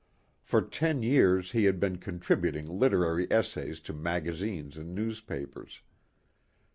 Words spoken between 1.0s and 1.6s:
years